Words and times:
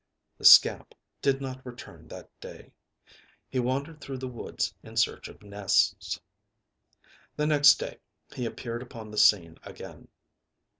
The 0.39 0.45
scamp 0.45 0.95
did 1.21 1.41
not 1.41 1.63
return 1.63 2.07
that 2.07 2.27
day. 2.39 2.71
He 3.47 3.59
wandered 3.59 4.01
through 4.01 4.17
the 4.17 4.27
woods 4.27 4.73
in 4.81 4.97
search 4.97 5.27
of 5.27 5.43
nests. 5.43 6.19
The 7.35 7.45
next 7.45 7.75
day 7.75 7.99
he 8.33 8.47
appeared 8.47 8.81
upon 8.81 9.11
the 9.11 9.19
scene 9.19 9.59
again. 9.61 10.07